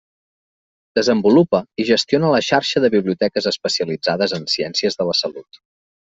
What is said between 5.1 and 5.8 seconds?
la Salut.